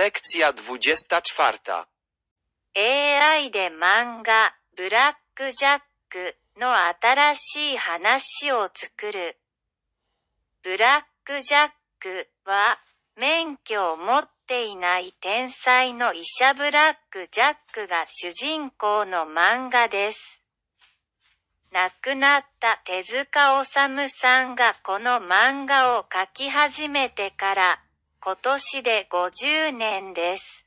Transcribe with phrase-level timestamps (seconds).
[0.00, 1.86] Lekcja 24.
[2.74, 9.36] AI で漫画、ブラックジャックの新しい話を作る。
[10.62, 12.78] ブラックジャックは、
[13.14, 20.42] 免許を持っていない天才の医者ブラックジャックが主人公の漫画です。
[21.72, 27.80] 亡くなった手塚治虫さんがこの漫画を描き始めてから、
[28.22, 30.66] 今年で50年です。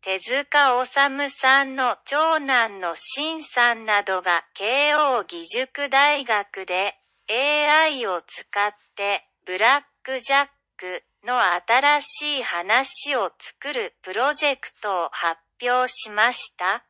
[0.00, 6.94] 手塚治虫さんの長男のシンさんなどが慶応義塾大学で
[7.28, 10.48] AI を使ってブラックジャッ
[10.78, 16.86] クの新しい話を作るプロジェクトを発表しました。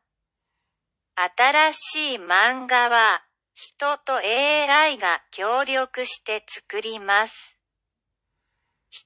[1.15, 3.21] 新しい漫画は
[3.53, 7.57] 人と AI が協力して作ります。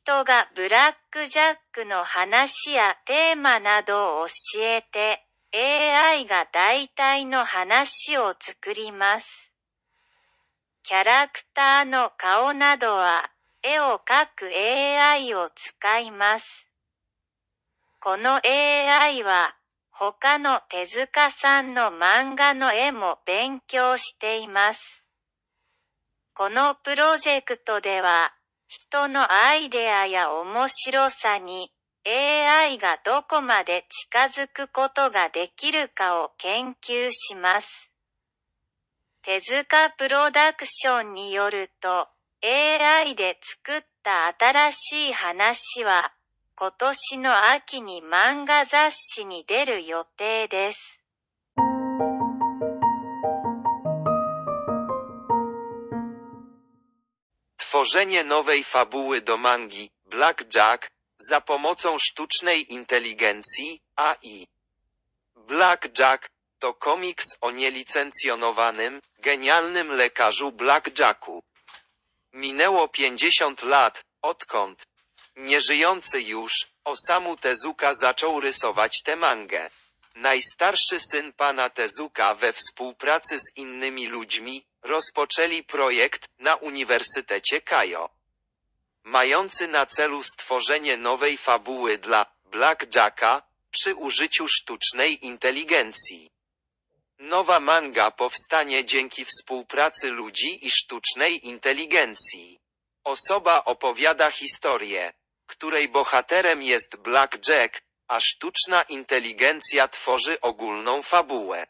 [0.10, 9.54] 人がブラックジャックの話やテーマなどを教えて AI が大体の話を作ります。
[10.82, 13.30] キャラクターの顔などは
[13.62, 16.68] 絵を描く AI を使います。
[18.00, 19.56] この AI は
[19.92, 25.04] 他の手塚さんの漫画の絵も勉強しています。
[26.34, 28.34] このプロジェクトでは
[28.70, 31.72] 人のアイデアや面白さに
[32.06, 37.92] AI がどこまで近づくことができるかを研究します。
[39.24, 42.10] 手塚プロダクションによると
[42.44, 46.14] AI で作った新しい話は
[46.54, 51.02] 今年の秋に漫画雑誌に出る予定です。
[57.70, 64.48] Tworzenie nowej fabuły do mangi Blackjack za pomocą sztucznej inteligencji AI.
[65.36, 66.30] Blackjack
[66.60, 71.44] to komiks o nielicencjonowanym, genialnym lekarzu Blackjacku.
[72.34, 74.84] Minęło 50 lat, odkąd
[75.36, 79.70] nieżyjący już Osamu Tezuka zaczął rysować tę mangę.
[80.20, 88.10] Najstarszy syn pana Tezuka we współpracy z innymi ludźmi rozpoczęli projekt na Uniwersytecie Kajo.
[89.04, 93.42] Mający na celu stworzenie nowej fabuły dla Blackjacka
[93.72, 96.32] przy użyciu sztucznej inteligencji.
[97.20, 102.60] Nowa manga powstanie dzięki współpracy ludzi i sztucznej inteligencji.
[103.04, 105.14] Osoba opowiada historię,
[105.46, 111.68] której bohaterem jest Blackjack, a sztuczna inteligencja tworzy ogólną fabułę.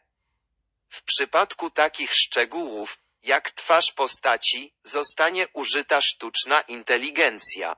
[0.88, 7.76] W przypadku takich szczegółów, jak twarz postaci, zostanie użyta sztuczna inteligencja,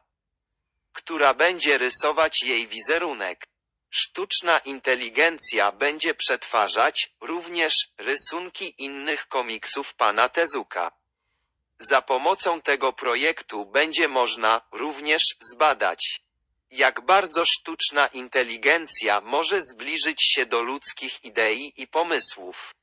[0.92, 3.46] która będzie rysować jej wizerunek.
[3.90, 10.92] Sztuczna inteligencja będzie przetwarzać również rysunki innych komiksów pana Tezuka.
[11.78, 16.21] Za pomocą tego projektu będzie można również zbadać,
[16.72, 22.74] jak bardzo sztuczna inteligencja może zbliżyć się do ludzkich idei i pomysłów.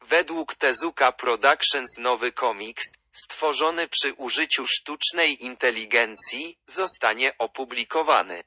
[0.00, 8.42] Według Tezuka Productions nowy komiks, stworzony przy użyciu sztucznej inteligencji, zostanie opublikowany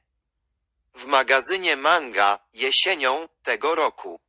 [0.94, 4.20] w magazynie manga jesienią tego roku.